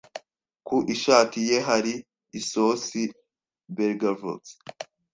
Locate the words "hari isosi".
1.67-3.01